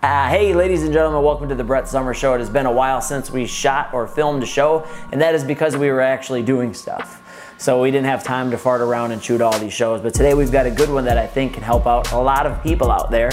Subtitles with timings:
[0.00, 2.32] Uh, hey, ladies and gentlemen, welcome to the Brett Summer Show.
[2.34, 5.42] It has been a while since we shot or filmed a show, and that is
[5.42, 7.56] because we were actually doing stuff.
[7.58, 10.00] So we didn't have time to fart around and shoot all these shows.
[10.00, 12.46] But today we've got a good one that I think can help out a lot
[12.46, 13.30] of people out there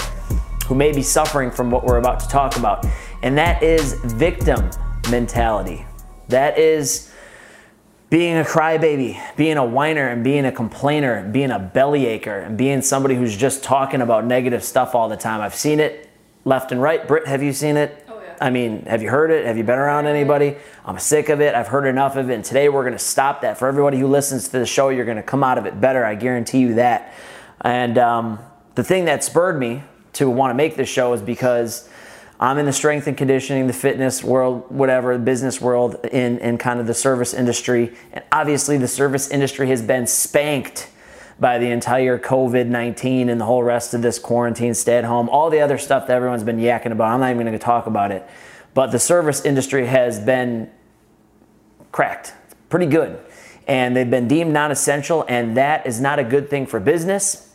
[0.66, 2.84] who may be suffering from what we're about to talk about,
[3.22, 4.68] and that is victim
[5.08, 5.86] mentality.
[6.30, 7.12] That is
[8.10, 12.82] being a crybaby, being a whiner, and being a complainer, being a bellyachre, and being
[12.82, 15.40] somebody who's just talking about negative stuff all the time.
[15.40, 16.05] I've seen it
[16.46, 17.06] left and right.
[17.06, 18.06] Britt, have you seen it?
[18.08, 18.36] Oh, yeah.
[18.40, 19.44] I mean, have you heard it?
[19.44, 20.56] Have you been around anybody?
[20.84, 21.54] I'm sick of it.
[21.54, 22.34] I've heard enough of it.
[22.34, 23.58] And today we're going to stop that.
[23.58, 26.04] For everybody who listens to the show, you're going to come out of it better.
[26.04, 27.12] I guarantee you that.
[27.62, 28.38] And um,
[28.76, 29.82] the thing that spurred me
[30.14, 31.88] to want to make this show is because
[32.38, 36.58] I'm in the strength and conditioning, the fitness world, whatever, the business world, in, in
[36.58, 37.96] kind of the service industry.
[38.12, 40.90] And obviously, the service industry has been spanked
[41.38, 45.28] by the entire COVID 19 and the whole rest of this quarantine, stay at home,
[45.28, 47.12] all the other stuff that everyone's been yakking about.
[47.12, 48.26] I'm not even going to talk about it.
[48.74, 50.70] But the service industry has been
[51.92, 52.34] cracked
[52.68, 53.18] pretty good.
[53.66, 57.52] And they've been deemed non essential, and that is not a good thing for business.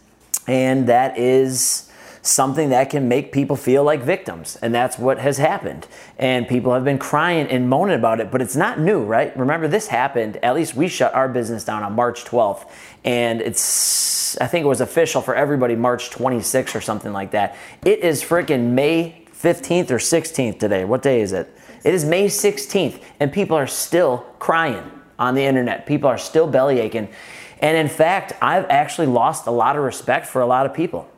[0.47, 1.90] And that is
[2.21, 4.57] something that can make people feel like victims.
[4.61, 5.87] And that's what has happened.
[6.17, 9.35] And people have been crying and moaning about it, but it's not new, right?
[9.37, 12.69] Remember, this happened, at least we shut our business down on March 12th.
[13.03, 17.55] And it's, I think it was official for everybody March 26th or something like that.
[17.83, 20.85] It is freaking May 15th or 16th today.
[20.85, 21.51] What day is it?
[21.83, 24.83] It is May 16th, and people are still crying
[25.17, 25.87] on the internet.
[25.87, 27.09] People are still belly aching.
[27.59, 31.10] And in fact, I've actually lost a lot of respect for a lot of people.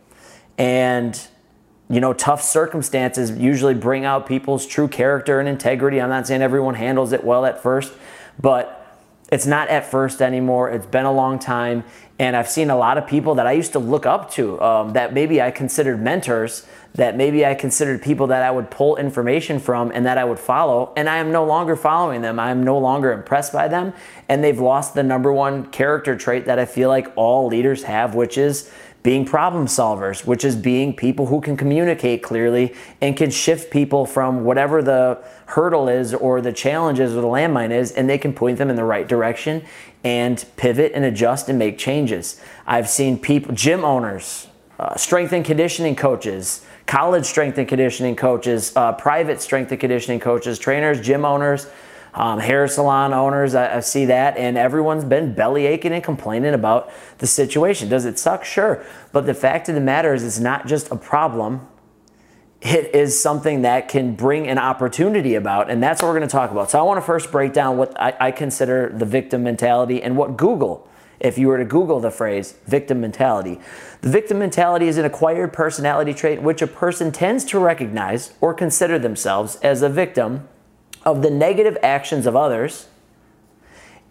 [0.57, 1.19] And,
[1.89, 6.01] you know, tough circumstances usually bring out people's true character and integrity.
[6.01, 7.93] I'm not saying everyone handles it well at first,
[8.39, 8.79] but
[9.31, 10.69] it's not at first anymore.
[10.69, 11.83] It's been a long time.
[12.19, 14.93] And I've seen a lot of people that I used to look up to, um,
[14.93, 19.59] that maybe I considered mentors, that maybe I considered people that I would pull information
[19.59, 20.93] from and that I would follow.
[20.95, 22.39] And I am no longer following them.
[22.39, 23.93] I am no longer impressed by them.
[24.29, 28.13] And they've lost the number one character trait that I feel like all leaders have,
[28.13, 28.71] which is
[29.03, 34.05] being problem solvers, which is being people who can communicate clearly and can shift people
[34.05, 38.33] from whatever the hurdle is or the challenges or the landmine is, and they can
[38.33, 39.63] point them in the right direction
[40.05, 42.41] and pivot and adjust and make changes.
[42.65, 44.47] I've seen people, gym owners,
[44.79, 50.19] uh, strength and conditioning coaches, college strength and conditioning coaches, uh, private strength and conditioning
[50.19, 51.67] coaches, trainers, gym owners
[52.13, 56.53] um, hair salon owners, I, I, see that, and everyone's been belly aching and complaining
[56.53, 57.89] about the situation.
[57.89, 58.45] Does it suck?
[58.45, 58.85] Sure.
[59.11, 61.67] But the fact of the matter is, it's not just a problem,
[62.61, 66.31] it is something that can bring an opportunity about, and that's what we're going to
[66.31, 66.69] talk about.
[66.69, 70.15] So, I want to first break down what I, I consider the victim mentality and
[70.15, 70.87] what Google
[71.19, 73.59] if you were to Google the phrase victim mentality.
[74.01, 78.53] The victim mentality is an acquired personality trait which a person tends to recognize or
[78.53, 80.47] consider themselves as a victim
[81.05, 82.87] of the negative actions of others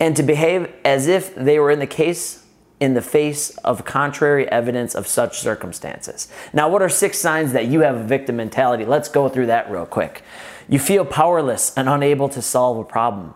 [0.00, 2.42] and to behave as if they were in the case
[2.80, 6.26] in the face of contrary evidence of such circumstances.
[6.52, 8.84] Now, what are six signs that you have a victim mentality?
[8.84, 10.24] Let's go through that real quick.
[10.68, 13.34] You feel powerless and unable to solve a problem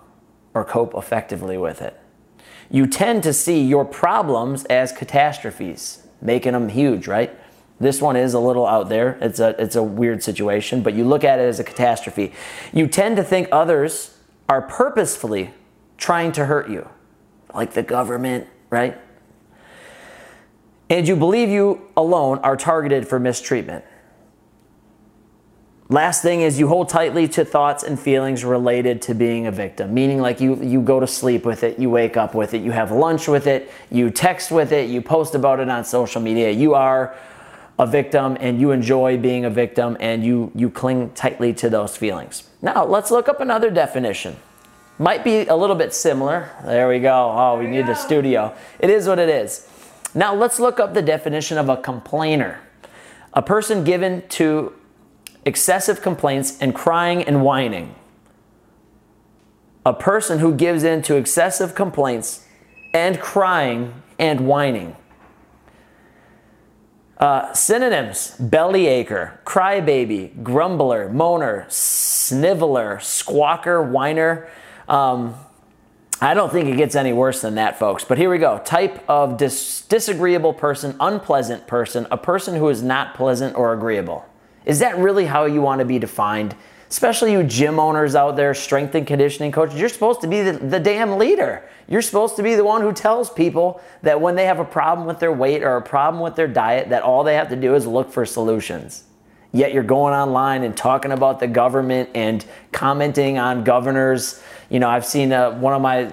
[0.52, 1.96] or cope effectively with it.
[2.68, 7.30] You tend to see your problems as catastrophes, making them huge, right?
[7.78, 9.18] This one is a little out there.
[9.20, 12.32] It's a, it's a weird situation, but you look at it as a catastrophe.
[12.72, 14.16] You tend to think others
[14.48, 15.52] are purposefully
[15.98, 16.88] trying to hurt you,
[17.54, 18.98] like the government, right?
[20.88, 23.84] And you believe you alone are targeted for mistreatment.
[25.88, 29.94] Last thing is you hold tightly to thoughts and feelings related to being a victim,
[29.94, 32.72] meaning like you, you go to sleep with it, you wake up with it, you
[32.72, 36.50] have lunch with it, you text with it, you post about it on social media.
[36.50, 37.14] You are
[37.78, 41.96] a victim and you enjoy being a victim and you, you cling tightly to those
[41.96, 42.48] feelings.
[42.62, 44.36] Now, let's look up another definition.
[44.98, 46.50] Might be a little bit similar.
[46.64, 47.34] There we go.
[47.36, 48.54] Oh, we need the studio.
[48.78, 49.68] It is what it is.
[50.14, 52.60] Now, let's look up the definition of a complainer
[53.36, 54.72] a person given to
[55.44, 57.94] excessive complaints and crying and whining.
[59.84, 62.46] A person who gives in to excessive complaints
[62.94, 64.96] and crying and whining.
[67.18, 74.48] Uh, synonyms bellyachre, crybaby, grumbler, moaner, sniveler, squawker, whiner.
[74.86, 75.34] Um,
[76.20, 78.04] I don't think it gets any worse than that, folks.
[78.04, 78.58] But here we go.
[78.64, 84.26] Type of dis- disagreeable person, unpleasant person, a person who is not pleasant or agreeable.
[84.64, 86.54] Is that really how you want to be defined?
[86.90, 90.52] Especially you gym owners out there, strength and conditioning coaches, you're supposed to be the,
[90.52, 91.68] the, damn leader.
[91.88, 95.06] You're supposed to be the one who tells people that when they have a problem
[95.06, 97.74] with their weight or a problem with their diet, that all they have to do
[97.74, 99.04] is look for solutions.
[99.52, 104.42] Yet you're going online and talking about the government and commenting on governors.
[104.68, 106.12] You know, I've seen uh, one of my,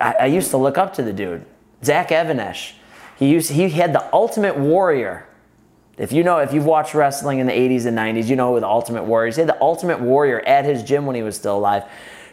[0.00, 1.44] I, I used to look up to the dude,
[1.82, 2.74] Zach Even-Esh.
[3.16, 5.26] He used, he had the Ultimate Warrior.
[5.98, 8.66] If you know, if you've watched wrestling in the 80s and 90s, you know the
[8.66, 9.32] Ultimate Warrior.
[9.32, 11.84] He had the Ultimate Warrior at his gym when he was still alive,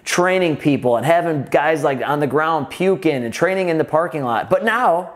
[0.06, 4.24] training people and having guys like on the ground puking and training in the parking
[4.24, 4.50] lot.
[4.50, 5.14] But now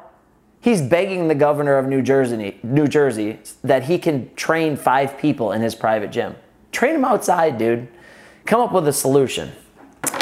[0.64, 5.52] He's begging the governor of New Jersey, New Jersey that he can train five people
[5.52, 6.38] in his private gym.
[6.72, 7.90] Train them outside, dude.
[8.46, 9.52] Come up with a solution.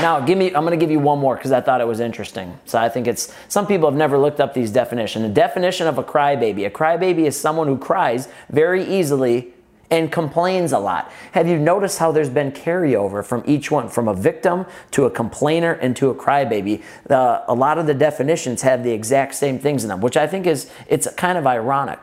[0.01, 0.53] Now, give me.
[0.55, 2.57] I'm to give you one more because I thought it was interesting.
[2.65, 5.23] So I think it's some people have never looked up these definitions.
[5.23, 9.53] The definition of a crybaby: a crybaby is someone who cries very easily
[9.91, 11.11] and complains a lot.
[11.33, 15.11] Have you noticed how there's been carryover from each one, from a victim to a
[15.11, 16.81] complainer and to a crybaby?
[17.09, 20.25] Uh, a lot of the definitions have the exact same things in them, which I
[20.25, 21.99] think is it's kind of ironic.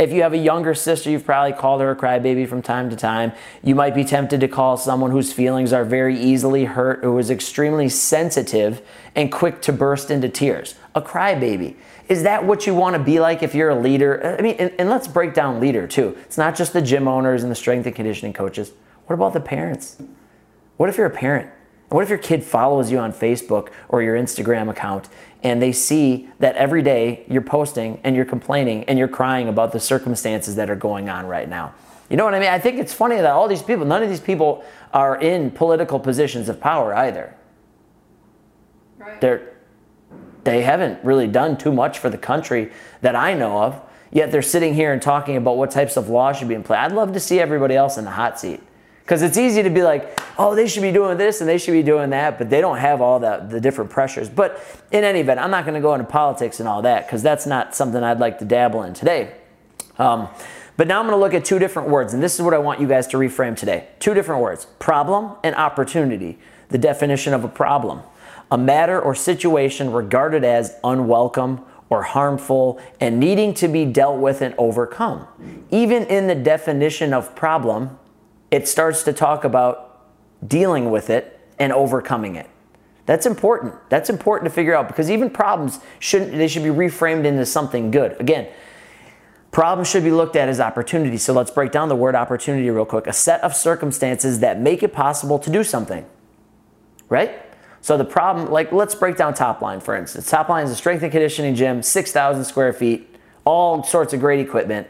[0.00, 2.96] If you have a younger sister, you've probably called her a crybaby from time to
[2.96, 3.32] time.
[3.62, 7.28] You might be tempted to call someone whose feelings are very easily hurt, who is
[7.28, 8.80] extremely sensitive
[9.14, 10.74] and quick to burst into tears.
[10.94, 11.76] A crybaby.
[12.08, 14.24] Is that what you want to be like if you're a leader?
[14.24, 16.16] Uh, I mean, and, and, let's break down leader too.
[16.24, 18.72] It's not just the gym owners and the strength and conditioning coaches.
[19.06, 20.02] What about the parents?
[20.78, 21.50] What if you're a parent?
[21.90, 25.08] What if your kid follows you on Facebook or your Instagram account
[25.42, 29.72] and they see that every day you're posting and you're complaining and you're crying about
[29.72, 31.74] the circumstances that are going on right now?
[32.08, 32.48] You know what I mean?
[32.48, 35.98] I think it's funny that all these people, none of these people are in political
[35.98, 37.34] positions of power either.
[38.98, 39.20] Right.
[39.20, 39.50] They're
[40.44, 42.72] they haven't really done too much for the country
[43.02, 43.80] that I know of.
[44.10, 46.78] Yet they're sitting here and talking about what types of laws should be in play.
[46.78, 48.60] I'd love to see everybody else in the hot seat.
[49.10, 51.72] Because it's easy to be like, oh, they should be doing this and they should
[51.72, 54.28] be doing that, but they don't have all the, the different pressures.
[54.28, 57.20] But in any event, I'm not going to go into politics and all that because
[57.20, 59.34] that's not something I'd like to dabble in today.
[59.98, 60.28] Um,
[60.76, 62.58] but now I'm going to look at two different words, and this is what I
[62.58, 63.88] want you guys to reframe today.
[63.98, 66.38] Two different words problem and opportunity.
[66.68, 68.02] The definition of a problem
[68.52, 74.40] a matter or situation regarded as unwelcome or harmful and needing to be dealt with
[74.40, 75.26] and overcome.
[75.72, 77.98] Even in the definition of problem,
[78.50, 80.06] it starts to talk about
[80.46, 82.48] dealing with it and overcoming it.
[83.06, 83.74] That's important.
[83.90, 87.90] That's important to figure out because even problems shouldn't they should be reframed into something
[87.90, 88.18] good.
[88.20, 88.48] Again,
[89.50, 91.22] problems should be looked at as opportunities.
[91.22, 93.06] So let's break down the word opportunity real quick.
[93.06, 96.06] A set of circumstances that make it possible to do something.
[97.08, 97.42] Right?
[97.80, 100.30] So the problem, like let's break down Topline for instance.
[100.30, 104.86] Topline is a strength and conditioning gym, 6,000 square feet, all sorts of great equipment.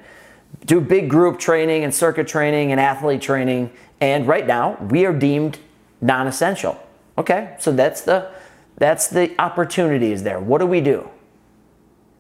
[0.66, 3.70] Do big group training and circuit training and athlete training.
[4.00, 5.58] And right now we are deemed
[6.00, 6.80] non-essential.
[7.18, 8.30] Okay, so that's the
[8.76, 10.40] that's the opportunities there.
[10.40, 11.10] What do we do?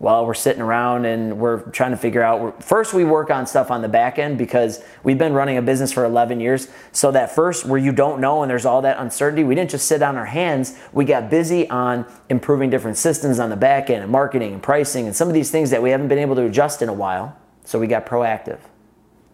[0.00, 3.70] Well, we're sitting around and we're trying to figure out first we work on stuff
[3.70, 7.34] on the back end because we've been running a business for 11 years so that
[7.34, 10.16] first where you don't know and there's all that uncertainty we didn't just sit on
[10.16, 14.54] our hands we got busy on improving different systems on the back end and marketing
[14.54, 16.88] and pricing and some of these things that we haven't been able to adjust in
[16.88, 17.36] a while
[17.70, 18.58] so we got proactive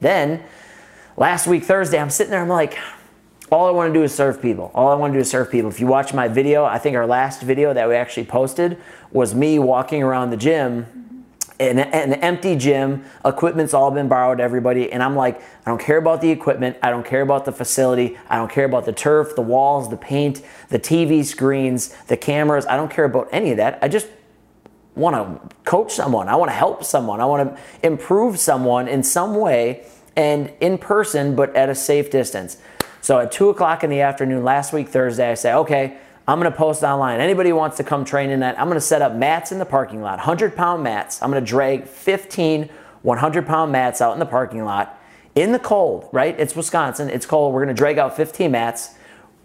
[0.01, 0.43] then
[1.17, 2.79] last week thursday i'm sitting there i'm like
[3.51, 4.73] all I want to do is serve people.
[4.75, 5.71] All I want to do is serve people.
[5.71, 8.77] If you watch my video, I think our last video that we actually posted
[9.13, 11.25] was me walking around the gym,
[11.61, 13.05] an, an empty gym.
[13.25, 14.93] Equipment's all been borrowed, everybody.
[14.93, 16.77] And I'm like, I don't care about the equipment.
[16.83, 18.19] I don't care about the facility.
[18.29, 22.67] I don't care about the turf, the walls, the paint, the TV screens, the cameras.
[22.67, 23.79] I don't care about any of that.
[23.81, 24.09] I just
[24.97, 26.29] want to coach someone.
[26.29, 27.21] I want to help someone.
[27.21, 29.87] I want to improve someone in some way
[30.17, 32.57] and in person, but at a safe distance.
[33.03, 36.51] So at 2 o'clock in the afternoon last week, Thursday, I say, okay, I'm going
[36.51, 37.21] to post online.
[37.21, 39.67] Anybody wants to come train in that, I'm going to set up mats in the
[39.67, 41.23] parking lot, 100 pound mats.
[41.23, 42.69] I'm going to drag 15
[43.07, 45.01] 100 pound mats out in the parking lot
[45.37, 46.39] in the cold, right?
[46.41, 47.09] It's Wisconsin.
[47.09, 47.55] It's cold.
[47.55, 48.95] We're going to drag out 15 mats.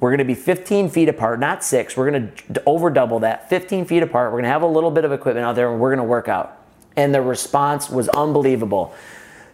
[0.01, 1.95] We're going to be 15 feet apart, not six.
[1.95, 4.31] We're going to over double that, 15 feet apart.
[4.31, 6.09] We're going to have a little bit of equipment out there and we're going to
[6.09, 6.57] work out.
[6.97, 8.93] And the response was unbelievable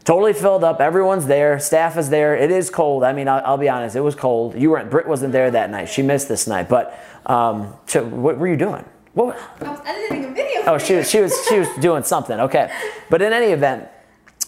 [0.07, 0.79] totally filled up.
[0.79, 1.59] Everyone's there.
[1.59, 2.33] Staff is there.
[2.33, 3.03] It is cold.
[3.03, 3.93] I mean, I'll, I'll, be honest.
[3.93, 4.55] It was cold.
[4.55, 4.89] You weren't.
[4.89, 5.89] Britt wasn't there that night.
[5.89, 6.69] She missed this night.
[6.69, 8.85] But um, so what were you doing?
[9.13, 9.37] What?
[9.59, 10.61] I was editing a video.
[10.65, 11.09] Oh, she was.
[11.09, 11.33] She was.
[11.49, 12.39] She was doing something.
[12.39, 12.71] Okay.
[13.09, 13.89] But in any event.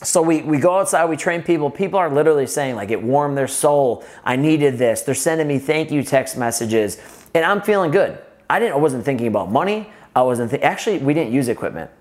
[0.02, 1.70] So we, we go outside, we train people.
[1.70, 4.06] People are literally saying, like, it warmed their soul.
[4.24, 5.02] I needed this.
[5.02, 6.98] They're sending me thank you text messages.
[7.34, 8.18] And I'm feeling good.
[8.50, 9.92] I didn't I wasn't thinking about money.
[10.16, 11.92] I wasn't th- actually we didn't use equipment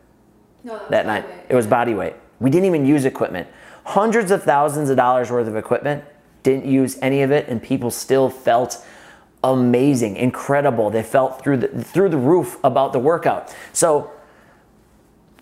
[0.65, 1.29] no, that night.
[1.29, 1.45] Weight.
[1.51, 2.15] It was body weight.
[2.41, 3.49] We didn't even use equipment.
[3.85, 6.05] Hundreds of thousands of dollars worth of equipment,
[6.43, 8.85] didn't use any of it, and people still felt
[9.43, 10.91] amazing, incredible.
[10.91, 13.55] They felt through the through the roof about the workout.
[13.73, 14.11] So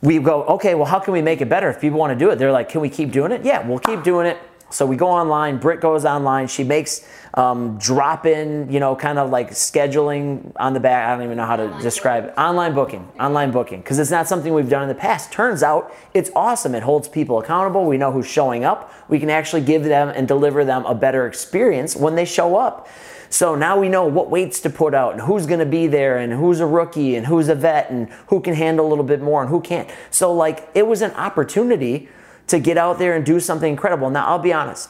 [0.07, 2.31] we go, okay, well, how can we make it better if people want to do
[2.31, 2.37] it?
[2.37, 3.45] They're like, can we keep doing it?
[3.45, 4.39] Yeah, we'll keep doing it.
[4.71, 5.59] So we go online.
[5.59, 6.47] Britt goes online.
[6.47, 11.09] She makes um, drop in, you know, kind of like scheduling on the back.
[11.09, 12.35] I don't even know how to Online describe it.
[12.39, 15.33] Online booking, online booking, because it's not something we've done in the past.
[15.33, 16.77] Turns out it's awesome.
[16.77, 17.85] It holds people accountable.
[17.85, 18.93] We know who's showing up.
[19.09, 22.89] We can actually give them and deliver them a better experience when they show up.
[23.37, 26.17] So now we know what weights to put out and who's going to be there
[26.17, 29.21] and who's a rookie and who's a vet and who can handle a little bit
[29.21, 29.91] more and who can't.
[30.11, 32.09] So, like, it was an opportunity
[32.47, 34.09] to get out there and do something incredible.
[34.09, 34.89] Now, I'll be honest.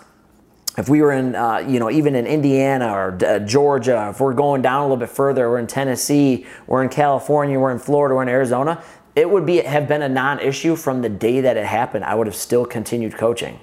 [0.79, 4.33] If we were in, uh, you know, even in Indiana or uh, Georgia, if we're
[4.33, 8.15] going down a little bit further, we're in Tennessee, we're in California, we're in Florida,
[8.15, 8.81] we're in Arizona,
[9.17, 12.05] it would be have been a non-issue from the day that it happened.
[12.05, 13.59] I would have still continued coaching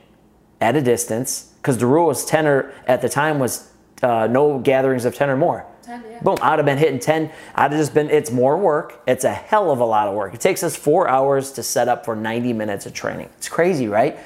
[0.59, 3.69] at a distance because the rule was 10 or at the time was
[4.03, 5.65] uh, no gatherings of 10 or more.
[5.83, 6.19] 10, yeah.
[6.21, 7.31] Boom, I'd have been hitting 10.
[7.55, 9.01] I'd have just been, it's more work.
[9.05, 10.33] It's a hell of a lot of work.
[10.33, 13.29] It takes us four hours to set up for 90 minutes of training.
[13.37, 14.17] It's crazy, right?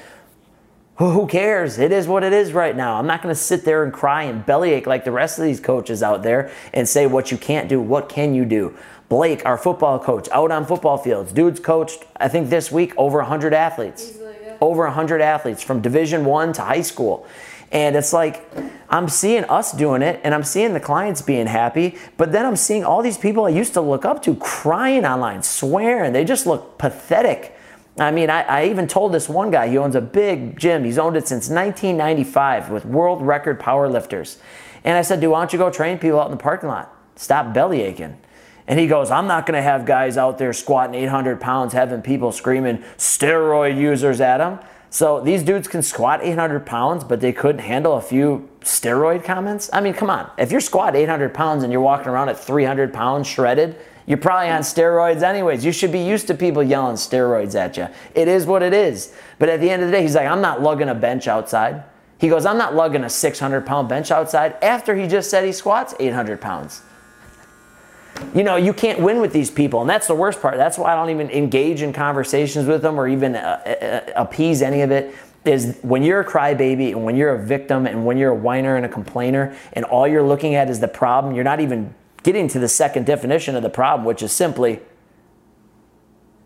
[0.98, 1.78] Who cares?
[1.78, 2.98] It is what it is right now.
[2.98, 5.60] I'm not going to sit there and cry and bellyache like the rest of these
[5.60, 7.80] coaches out there and say what you can't do.
[7.80, 8.76] What can you do?
[9.08, 11.32] Blake, our football coach, out on football fields.
[11.32, 14.56] Dude's coached, I think this week, over 100 athletes Easily, yeah.
[14.60, 17.26] over 100 athletes from division 1 to high school
[17.72, 18.50] and it's like
[18.90, 22.56] i'm seeing us doing it and i'm seeing the clients being happy but then i'm
[22.56, 26.12] seeing all these people i used to look up to crying online swearing.
[26.12, 27.54] They just look pathetic.
[27.98, 30.84] I mean i, I even told this one guy he owns a big gym.
[30.84, 34.38] He's owned it since 1995 with world record power lifters
[34.84, 36.94] and i said dude why don't you go train people out in the parking lot?
[37.16, 38.16] Stop belly aching.
[38.68, 42.02] And he goes, I'm not going to have guys out there squatting 800 pounds, having
[42.02, 44.60] people screaming steroid users at them.
[44.90, 49.68] So these dudes can squat 800 pounds, but they couldn't handle a few steroid comments?
[49.72, 50.30] I mean, come on.
[50.38, 53.76] If you're squat 800 pounds and you're walking around at 300 pounds shredded,
[54.06, 55.64] you're probably on steroids anyways.
[55.64, 57.88] You should be used to people yelling steroids at you.
[58.14, 59.14] It is what it is.
[59.38, 61.84] But at the end of the day, he's like, I'm not lugging a bench outside.
[62.18, 65.52] He goes, I'm not lugging a 600 pound bench outside after he just said he
[65.52, 66.82] squats 800 pounds
[68.34, 69.80] you know, you can't win with these people.
[69.80, 70.56] And that's the worst part.
[70.56, 74.62] That's why I don't even engage in conversations with them or even uh, uh, appease
[74.62, 75.14] any of it.
[75.44, 78.76] Is when you're a crybaby and when you're a victim and when you're a whiner
[78.76, 82.48] and a complainer and all you're looking at is the problem, you're not even getting
[82.48, 84.80] to the second definition of the problem, which is simply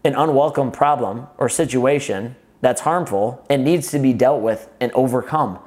[0.05, 5.59] an unwelcome problem or situation that's harmful and needs to be dealt with and overcome.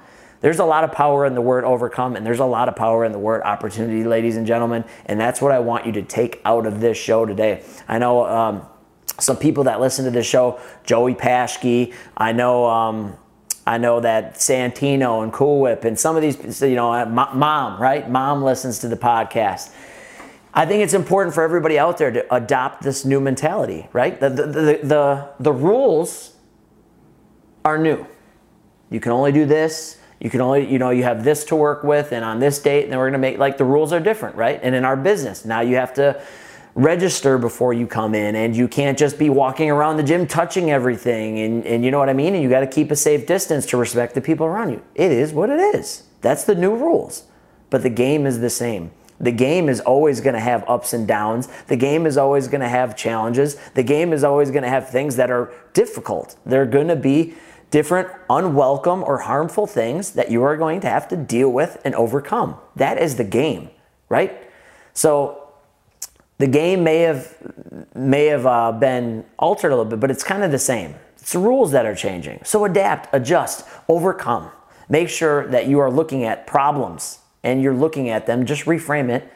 [0.45, 3.03] There's a lot of power in the word overcome, and there's a lot of power
[3.03, 4.85] in the word opportunity, ladies and gentlemen.
[5.07, 7.63] And that's what I want you to take out of this show today.
[7.87, 8.61] I know um,
[9.17, 12.67] some people that listen to this show, Joey Paschke, I know.
[12.67, 13.17] Um,
[13.65, 17.81] I know that Santino and Cool Whip and some of these, you know, uh, mom,
[17.81, 18.07] right?
[18.07, 19.73] Mom listens to the podcast.
[20.53, 24.19] I think it's important for everybody out there to adopt this new mentality, right?
[24.19, 26.35] The, the, the, the, the rules
[27.63, 28.05] are new.
[28.91, 29.97] You can only do this.
[30.25, 32.85] You can only, you know, you have this to work with, and on this date,
[32.85, 34.59] and then we're gonna make like the rules are different, right?
[34.63, 36.19] And in our business, now you have to
[36.73, 40.71] register before you come in, and you can't just be walking around the gym touching
[40.71, 42.33] everything, and, and you know what I mean?
[42.33, 44.81] And you gotta keep a safe distance to respect the people around you.
[44.95, 46.05] It is what it is.
[46.21, 47.25] That's the new rules.
[47.69, 48.89] But the game is the same.
[49.19, 51.47] The game is always going to have ups and downs.
[51.67, 53.57] The game is always going to have challenges.
[53.75, 56.35] The game is always going to have things that are difficult.
[56.45, 57.35] They're going to be
[57.71, 61.93] different unwelcome or harmful things that you are going to have to deal with and
[61.95, 62.55] overcome.
[62.75, 63.69] That is the game,
[64.09, 64.49] right?
[64.93, 65.49] So
[66.37, 67.35] the game may have
[67.95, 70.95] may have uh, been altered a little bit, but it's kind of the same.
[71.17, 72.41] It's the rules that are changing.
[72.43, 74.51] So adapt, adjust, overcome.
[74.89, 78.45] Make sure that you are looking at problems and you're looking at them.
[78.45, 79.31] Just reframe it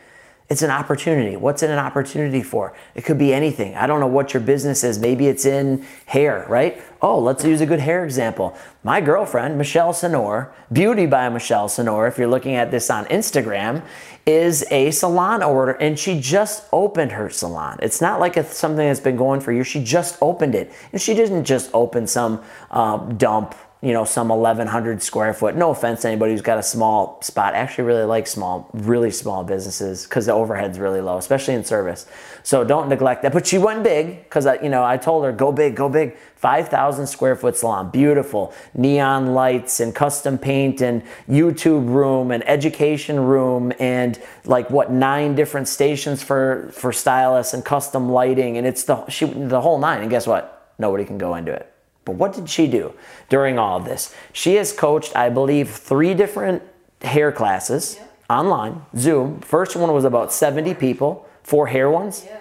[0.50, 1.36] it's an opportunity.
[1.36, 2.74] What's it an opportunity for?
[2.96, 3.76] It could be anything.
[3.76, 4.98] I don't know what your business is.
[4.98, 6.82] Maybe it's in hair, right?
[7.04, 8.58] Oh, let's use a good hair example.
[8.84, 13.84] My girlfriend, Michelle Sonor, Beauty by Michelle Sonor, if you're looking at this on Instagram,
[14.26, 17.78] is a salon owner and she just opened her salon.
[17.84, 19.68] It's not like it's something that's been going for years.
[19.68, 20.72] She just opened it.
[20.92, 22.42] And she didn't just open some
[22.72, 25.56] um, dump you know, some 1100 square foot.
[25.56, 27.54] No offense to anybody who's got a small spot.
[27.54, 31.64] I actually really like small, really small businesses because the overhead's really low, especially in
[31.64, 32.06] service.
[32.44, 33.32] So don't neglect that.
[33.32, 36.18] But she went big because, you know, I told her, go big, go big.
[36.36, 38.54] 5,000 square foot salon, beautiful.
[38.74, 45.36] Neon lights and custom paint and YouTube room and education room and like what, nine
[45.36, 48.58] different stations for, for stylists and custom lighting.
[48.58, 50.02] And it's the, she, the whole nine.
[50.02, 50.74] And guess what?
[50.78, 51.74] Nobody can go into it.
[52.10, 52.94] But what did she do
[53.30, 54.16] during all of this?
[54.34, 56.64] She has coached, I believe, three different
[57.04, 58.36] hair classes Yeah.
[58.36, 59.42] online, Zoom.
[59.42, 62.38] First one was about 70 people, four hair ones, Yeah.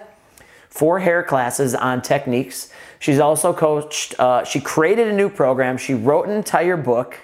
[0.69, 2.69] four hair classes on techniques.
[2.97, 5.77] She's also coached, uh, she created a new program.
[5.77, 7.15] She wrote an entire book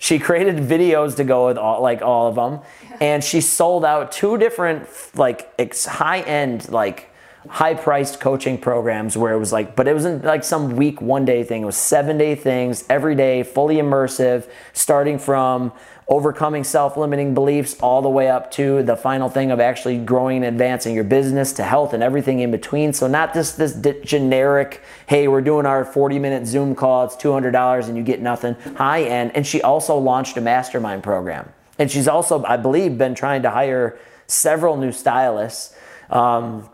[0.00, 2.60] She created videos to go with all like all of them,
[3.00, 4.86] and she sold out two different
[5.16, 5.48] like
[5.86, 7.10] high end like
[7.48, 11.24] high priced coaching programs where it was like, but it wasn't like some week one
[11.24, 11.62] day thing.
[11.62, 15.72] It was seven day things every day, fully immersive, starting from
[16.08, 20.38] overcoming self limiting beliefs all the way up to the final thing of actually growing
[20.38, 22.92] and advancing your business to health and everything in between.
[22.92, 27.88] So, not just this generic, hey, we're doing our 40 minute Zoom call, it's $200
[27.88, 29.32] and you get nothing, high end.
[29.34, 31.52] And she also launched a mastermind program.
[31.78, 35.74] And she's also, I believe, been trying to hire several new stylists.
[36.10, 36.68] Um,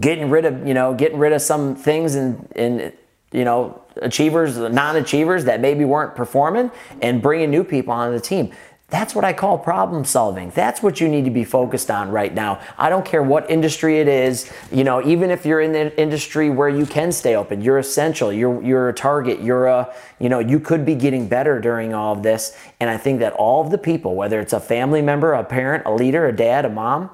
[0.00, 2.92] getting rid of you know getting rid of some things and and
[3.32, 8.52] you know achievers non-achievers that maybe weren't performing and bringing new people on the team
[8.88, 10.50] that's what I call problem solving.
[10.50, 12.60] That's what you need to be focused on right now.
[12.78, 16.50] I don't care what industry it is, you know, even if you're in the industry
[16.50, 20.38] where you can stay open, you're essential, you're you're a target, you're a, you know,
[20.38, 22.56] you could be getting better during all of this.
[22.78, 25.84] And I think that all of the people, whether it's a family member, a parent,
[25.84, 27.10] a leader, a dad, a mom,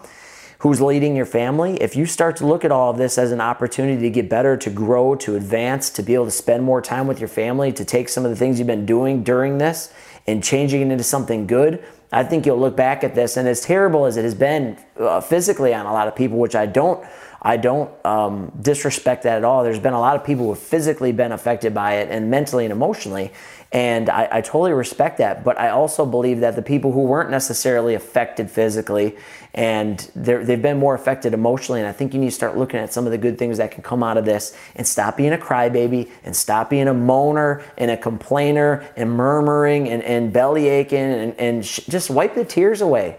[0.63, 3.41] who's leading your family, if you start to look at all of this as an
[3.41, 7.09] opportunity to get better, to grow, to advance, to be able to spend more time
[7.09, 9.93] with your family, to take some of the things you've been doing during this
[10.29, 13.61] and changing it into something good, I think you'll look back at this and as
[13.61, 17.05] terrible as it has been uh, physically on a lot of people, which I don't
[17.45, 19.65] I don't um, disrespect that at all.
[19.65, 22.65] There's been a lot of people who have physically been affected by it and mentally
[22.65, 23.33] and emotionally.
[23.73, 25.45] And I, I, totally respect that.
[25.45, 29.17] But I also believe that the people who weren't necessarily affected physically
[29.55, 32.93] and they've been more affected emotionally, and I think you need to start looking at
[32.93, 35.39] some of the good things that can come out of this and stop being a
[35.39, 40.99] crybaby and stop being a moaner and a complainer and murmuring and, and belly aching
[40.99, 43.19] and, and sh- just wipe the tears away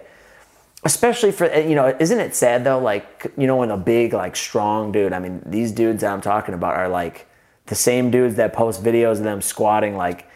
[0.83, 4.13] especially for eh, you know isn't it sad though like you know when a big
[4.13, 7.27] like strong dude i mean these dudes that i'm talking about are like
[7.67, 10.27] the same dudes that post videos of them squatting like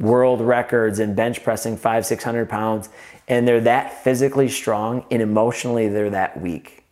[0.00, 2.88] world records and bench pressing five, 600 pounds,
[3.28, 6.84] and they're that physically strong and emotionally they're that weak.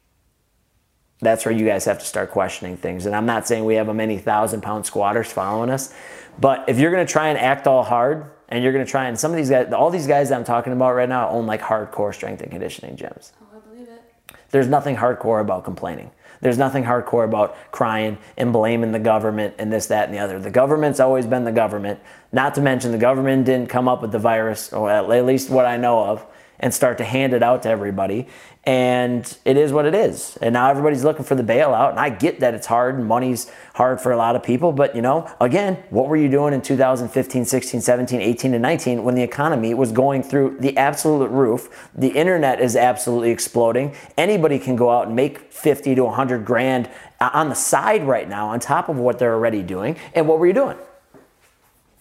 [1.21, 3.07] That's where you guys have to start questioning things.
[3.07, 5.93] And I'm not saying we have a many thousand pound squatters following us,
[6.39, 9.33] but if you're gonna try and act all hard and you're gonna try and some
[9.33, 12.15] of these guys, all these guys that I'm talking about right now own like hardcore
[12.15, 13.33] strength and conditioning gyms.
[13.43, 14.03] Oh, I believe it.
[14.51, 16.13] There's nothing hardcore about complaining.
[16.41, 20.39] There's nothing hardcore about crying and blaming the government and this, that, and the other.
[20.39, 22.01] The government's always been the government.
[22.33, 25.67] Not to mention, the government didn't come up with the virus, or at least what
[25.67, 26.27] I know of,
[26.61, 28.27] and start to hand it out to everybody
[28.69, 30.37] and it is what it is.
[30.43, 33.51] And now everybody's looking for the bailout, and I get that it's hard and money's
[33.73, 36.61] hard for a lot of people, but you know, again, what were you doing in
[36.61, 41.89] 2015, 16, 17, 18, and 19 when the economy was going through the absolute roof?
[41.95, 43.95] The internet is absolutely exploding.
[44.19, 46.91] Anybody can go out and make 50 to 100 grand
[47.21, 49.97] on the side right now on top of what they're already doing.
[50.15, 50.77] And what were you doing?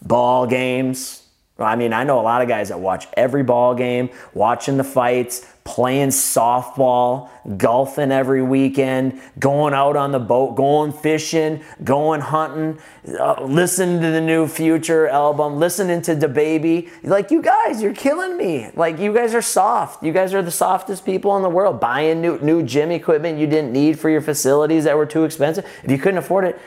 [0.02, 1.27] Ball games,
[1.58, 4.84] I mean, I know a lot of guys that watch every ball game, watching the
[4.84, 12.78] fights, playing softball, golfing every weekend, going out on the boat, going fishing, going hunting,
[13.18, 16.88] uh, listening to the new Future album, listening to the DaBaby.
[17.02, 18.70] Like, you guys, you're killing me.
[18.74, 20.04] Like, you guys are soft.
[20.04, 21.80] You guys are the softest people in the world.
[21.80, 25.66] Buying new, new gym equipment you didn't need for your facilities that were too expensive.
[25.82, 26.58] If you couldn't afford it,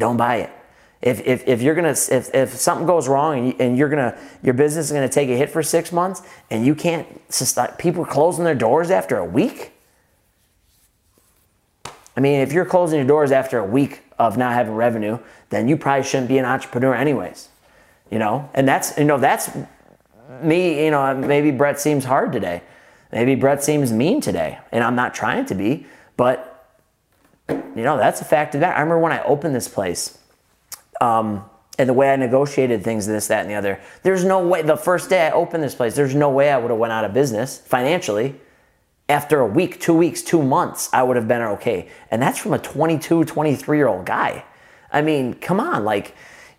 [0.00, 0.59] don't buy it.
[1.02, 4.52] If, if, if you're gonna if, if something goes wrong and, you, are gonna your
[4.52, 7.06] business is gonna take a hit for six months and you can't
[7.78, 9.72] people closing their doors after a week.
[12.16, 15.68] I mean, if you're closing your doors after a week of not having revenue, then
[15.68, 17.48] you probably shouldn't be an entrepreneur anyways.
[18.10, 19.48] You know, and that's you know that's
[20.42, 20.84] me.
[20.84, 22.60] You know, maybe Brett seems hard today.
[23.10, 25.86] Maybe Brett seems mean today, and I'm not trying to be,
[26.18, 26.68] but
[27.48, 28.76] you know that's a fact of that.
[28.76, 30.18] I remember when I opened this place
[31.00, 31.44] um,
[31.78, 33.80] and the way I negotiated things, this, that, and the other.
[34.02, 34.62] There's no way.
[34.62, 37.04] The first day I opened this place, there's no way I would have went out
[37.04, 38.38] of business financially.
[39.08, 41.88] After a week, two weeks, two months, I would have been okay.
[42.10, 44.44] And that's from a 22, 23 year old guy.
[44.92, 46.14] I mean, come on, like,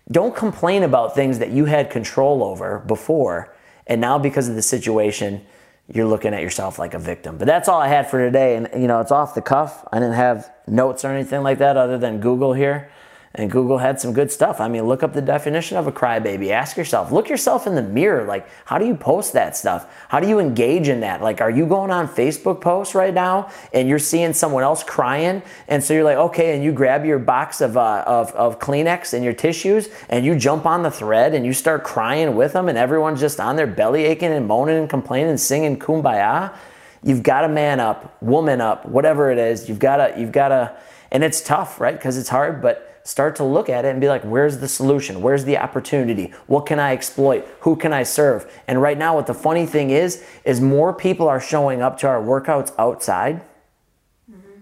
[0.09, 3.55] don't complain about things that you had control over before,
[3.87, 5.45] and now because of the situation,
[5.93, 7.37] you're looking at yourself like a victim.
[7.37, 9.85] But that's all I had for today, and you know, it's off the cuff.
[9.91, 12.91] I didn't have notes or anything like that other than Google here.
[13.33, 14.59] And Google had some good stuff.
[14.59, 16.49] I mean, look up the definition of a crybaby.
[16.49, 18.25] Ask yourself, look yourself in the mirror.
[18.25, 19.89] Like, how do you post that stuff?
[20.09, 21.21] How do you engage in that?
[21.21, 25.41] Like, are you going on Facebook posts right now and you're seeing someone else crying?
[25.69, 29.13] And so you're like, okay, and you grab your box of, uh, of, of Kleenex
[29.13, 32.67] and your tissues and you jump on the thread and you start crying with them
[32.67, 36.53] and everyone's just on their belly aching and moaning and complaining and singing kumbaya.
[37.01, 39.69] You've got to man up, woman up, whatever it is.
[39.69, 40.75] You've got to, you've got to,
[41.13, 41.95] and it's tough, right?
[41.95, 45.21] Because it's hard, but start to look at it and be like, where's the solution?
[45.21, 46.33] Where's the opportunity?
[46.47, 47.47] What can I exploit?
[47.61, 48.51] Who can I serve?
[48.67, 52.07] And right now, what the funny thing is, is more people are showing up to
[52.07, 53.41] our workouts outside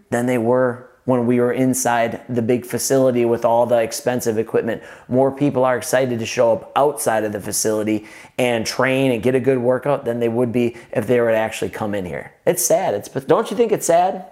[0.09, 4.83] than they were when we were inside the big facility with all the expensive equipment.
[5.07, 9.33] More people are excited to show up outside of the facility and train and get
[9.33, 12.33] a good workout than they would be if they were to actually come in here.
[12.45, 12.93] It's sad.
[12.93, 14.25] It's don't you think it's sad?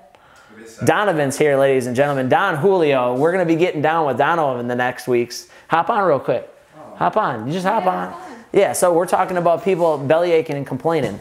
[0.86, 2.30] Donovan's here, ladies and gentlemen.
[2.30, 3.16] Don Julio.
[3.16, 5.48] We're gonna be getting down with Donovan in the next weeks.
[5.70, 6.50] Hop on real quick.
[6.96, 7.48] Hop on.
[7.48, 8.22] You just hop Yeah, on.
[8.54, 8.74] Yeah.
[8.74, 11.20] So we're talking about people belly aching and complaining.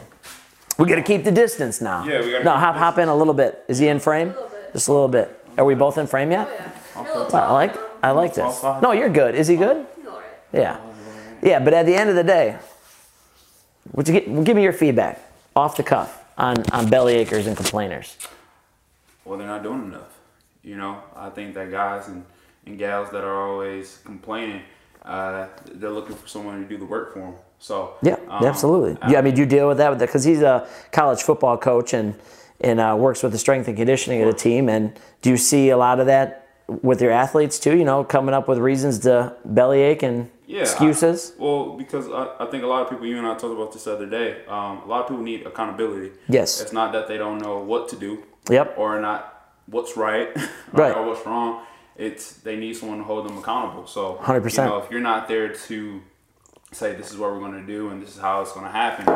[0.78, 2.04] We gotta keep the distance now.
[2.04, 3.64] Yeah, we gotta No, keep hop the hop in a little bit.
[3.68, 4.28] Is he in frame?
[4.28, 4.72] little bit.
[4.72, 5.42] Just a little bit.
[5.56, 6.48] Are we both in frame yet?
[6.50, 6.70] Oh, yeah.
[7.02, 7.76] You're a little Well, I like.
[8.02, 8.60] I like this.
[8.60, 8.80] Tall, tall.
[8.82, 9.34] No, you're good.
[9.34, 9.86] Is he good?
[9.96, 10.24] He's alright.
[10.52, 10.78] Yeah.
[11.42, 12.56] Yeah, but at the end of the day,
[13.92, 15.20] would you get, give me your feedback
[15.54, 18.16] off the cuff on, on belly achers and complainers.
[19.26, 20.18] Well, they're not doing enough.
[20.62, 22.24] You know, I think that guys and,
[22.64, 24.62] and gals that are always complaining,
[25.04, 27.34] uh, they're looking for someone to do the work for them.
[27.58, 28.96] So Yeah, um, absolutely.
[29.08, 32.14] Yeah, I mean, do you deal with that because he's a college football coach and
[32.60, 34.68] and uh, works with the strength and conditioning of the team.
[34.68, 37.76] And do you see a lot of that with your athletes too?
[37.76, 41.32] You know, coming up with reasons to bellyache and Yeah, excuses.
[41.38, 43.72] I- well, because I, I think a lot of people, you and I talked about
[43.72, 44.44] this the other day.
[44.46, 46.12] Um, a lot of people need accountability.
[46.28, 46.60] Yes.
[46.60, 48.22] It's not that they don't know what to do.
[48.50, 48.74] Yep.
[48.78, 50.28] Or not what's right.
[50.72, 50.94] Right.
[50.94, 51.64] Or what's wrong.
[51.96, 53.86] It's they need someone to hold them accountable.
[53.86, 54.58] So 100%.
[54.64, 56.02] You know, if you're not there to
[56.72, 58.72] say this is what we're going to do and this is how it's going to
[58.72, 59.06] happen,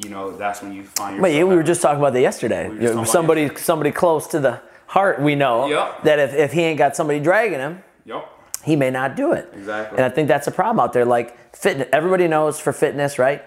[0.00, 1.32] you know, that's when you find yourself.
[1.40, 2.68] But we were just talking about that yesterday.
[2.68, 6.02] We talking about somebody somebody close to the heart we know Yep.
[6.04, 8.28] that if, if he ain't got somebody dragging him, Yep.
[8.64, 9.48] he may not do it.
[9.54, 9.96] Exactly.
[9.98, 11.04] And I think that's a problem out there.
[11.06, 13.42] Like fitness, everybody knows for fitness, right?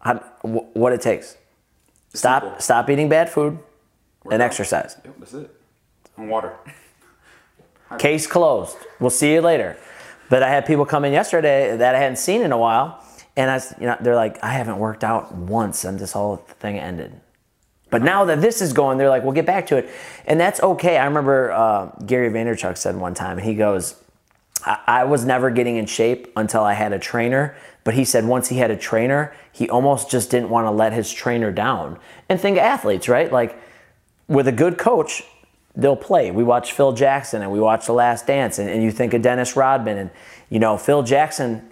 [0.00, 1.36] How, wh- what it takes.
[2.14, 2.60] Stop simple.
[2.60, 3.58] stop eating bad food
[4.24, 4.40] and out.
[4.40, 4.96] exercise.
[5.04, 5.14] Yep.
[5.18, 5.50] That's it.
[6.16, 6.56] And water.
[7.98, 8.76] Case closed.
[9.00, 9.76] We'll see you later.
[10.28, 13.04] But I had people come in yesterday that I hadn't seen in a while,
[13.36, 16.78] and I, you know, they're like, I haven't worked out once, and this whole thing
[16.78, 17.20] ended.
[17.90, 19.90] But now that this is going, they're like, we'll get back to it,
[20.26, 20.98] and that's okay.
[20.98, 23.96] I remember uh, Gary Vaynerchuk said one time, and he goes,
[24.64, 27.56] I, I was never getting in shape until I had a trainer.
[27.82, 30.92] But he said once he had a trainer, he almost just didn't want to let
[30.92, 31.98] his trainer down.
[32.28, 33.32] And think of athletes, right?
[33.32, 33.58] Like
[34.30, 35.22] with a good coach,
[35.76, 36.30] they'll play.
[36.30, 39.22] We watch Phil Jackson and we watch The Last Dance, and, and you think of
[39.22, 39.98] Dennis Rodman.
[39.98, 40.10] And,
[40.48, 41.68] you know, Phil Jackson,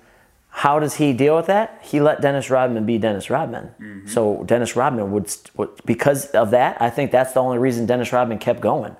[0.50, 1.78] how does he deal with that?
[1.82, 3.70] He let Dennis Rodman be Dennis Rodman.
[3.80, 4.08] Mm-hmm.
[4.08, 8.12] So Dennis Rodman would, would, because of that, I think that's the only reason Dennis
[8.12, 8.94] Rodman kept going.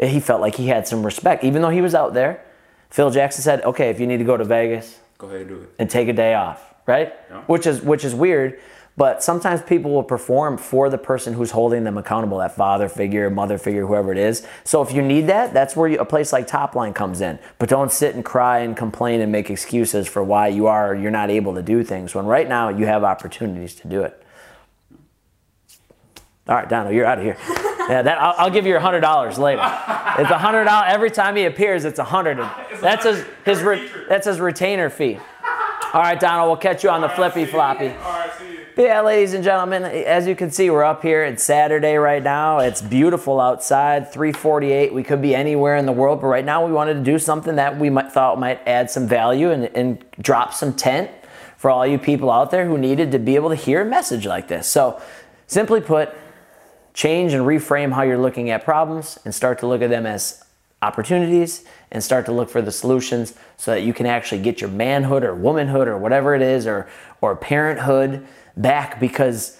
[0.00, 1.44] He felt like he had some respect.
[1.44, 2.44] Even though he was out there,
[2.90, 5.56] Phil Jackson said, okay, if you need to go to Vegas, Go ahead and do
[5.62, 5.70] it.
[5.78, 7.12] and take a day off, right?
[7.28, 7.40] Yeah.
[7.46, 8.60] Which is which is weird,
[8.96, 13.28] but sometimes people will perform for the person who's holding them accountable, that father figure,
[13.28, 14.46] mother figure, whoever it is.
[14.62, 17.40] So if you need that, that's where you, a place like Topline comes in.
[17.58, 20.94] But don't sit and cry and complain and make excuses for why you are or
[20.94, 24.20] you're not able to do things when right now you have opportunities to do it.
[26.46, 27.36] All right, Donald, you're out of here.
[27.86, 29.60] Yeah, that I'll, I'll give you your hundred dollars later.
[29.60, 31.84] It's a hundred dollars every time he appears.
[31.84, 32.38] It's a hundred.
[32.80, 35.18] That's his his re, that's his retainer fee.
[35.92, 37.92] All right, Donald, we'll catch you on the flippy floppy.
[38.76, 41.22] Yeah, ladies and gentlemen, as you can see, we're up here.
[41.22, 42.58] It's Saturday right now.
[42.58, 44.12] It's beautiful outside.
[44.12, 44.92] 348.
[44.92, 47.54] We could be anywhere in the world, but right now we wanted to do something
[47.54, 51.08] that we might, thought might add some value and, and drop some tent
[51.56, 54.26] for all you people out there who needed to be able to hear a message
[54.26, 54.66] like this.
[54.66, 55.00] So,
[55.46, 56.12] simply put,
[56.94, 60.44] change and reframe how you're looking at problems and start to look at them as
[60.84, 64.70] opportunities and start to look for the solutions so that you can actually get your
[64.70, 66.88] manhood or womanhood or whatever it is or
[67.20, 69.58] or parenthood back because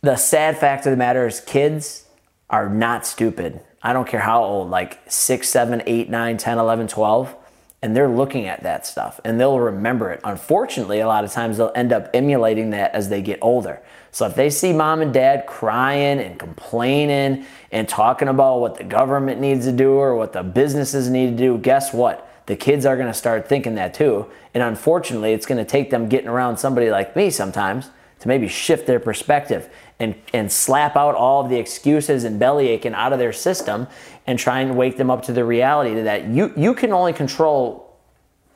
[0.00, 2.06] the sad fact of the matter is kids
[2.50, 3.60] are not stupid.
[3.82, 7.36] I don't care how old like 6 7 8 9 10 11 12
[7.82, 10.20] and they're looking at that stuff and they'll remember it.
[10.24, 13.82] Unfortunately a lot of times they'll end up emulating that as they get older.
[14.12, 18.84] So if they see mom and dad crying and complaining and talking about what the
[18.84, 22.28] government needs to do or what the businesses need to do guess what?
[22.46, 24.26] The kids are going to start thinking that too.
[24.54, 27.90] And unfortunately it's going to take them getting around somebody like me sometimes
[28.22, 32.68] to maybe shift their perspective and, and slap out all of the excuses and belly
[32.68, 33.88] aching out of their system
[34.28, 37.98] and try and wake them up to the reality that you, you can only control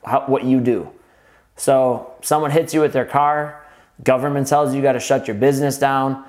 [0.05, 0.89] how, what you do.
[1.57, 3.67] So someone hits you with their car,
[4.05, 6.25] government tells you you got to shut your business down.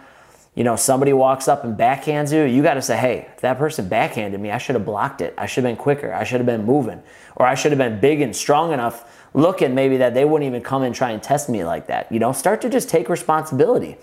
[0.55, 3.59] You know, somebody walks up and backhands you, you got to say, hey, if that
[3.59, 5.35] person backhanded me, I should have blocked it.
[5.37, 6.11] I should have been quicker.
[6.11, 7.03] I should have been moving.
[7.35, 10.63] Or I should have been big and strong enough looking maybe that they wouldn't even
[10.63, 12.11] come and try and test me like that.
[12.11, 13.95] You know, start to just take responsibility.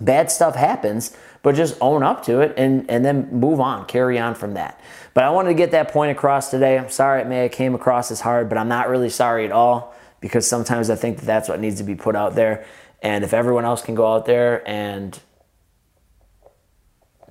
[0.00, 4.18] bad stuff happens, but just own up to it and, and then move on, carry
[4.18, 4.80] on from that.
[5.12, 6.78] But I wanted to get that point across today.
[6.78, 9.52] I'm sorry it may have came across as hard, but I'm not really sorry at
[9.52, 12.64] all because sometimes I think that that's what needs to be put out there.
[13.02, 15.18] And if everyone else can go out there and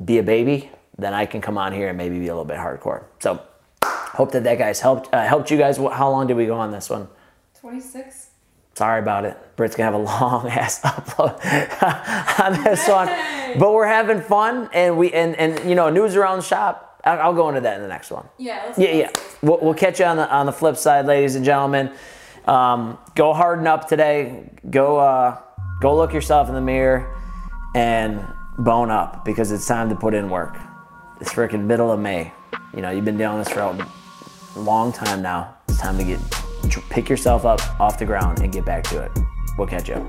[0.03, 2.57] be a baby, then I can come on here and maybe be a little bit
[2.57, 3.05] hardcore.
[3.19, 3.41] So
[3.83, 5.77] hope that that guys helped uh, helped you guys.
[5.77, 7.07] How long did we go on this one?
[7.59, 8.29] 26.
[8.75, 9.37] Sorry about it.
[9.57, 11.35] Britt's gonna have a long ass upload
[12.39, 13.07] on this one,
[13.59, 17.01] but we're having fun and we and and you know news around the shop.
[17.03, 18.27] I'll, I'll go into that in the next one.
[18.37, 18.63] Yeah.
[18.65, 19.11] Let's Yeah, yeah.
[19.41, 21.91] We'll, we'll catch you on the on the flip side, ladies and gentlemen.
[22.45, 24.49] Um, go harden up today.
[24.69, 25.37] Go uh,
[25.81, 27.17] go look yourself in the mirror
[27.75, 28.25] and
[28.57, 30.57] bone up because it's time to put in work.
[31.19, 32.31] It's freaking middle of May.
[32.73, 35.57] You know you've been doing this for a long time now.
[35.67, 36.19] It's time to get
[36.89, 39.11] pick yourself up off the ground and get back to it.
[39.57, 40.07] We'll catch you.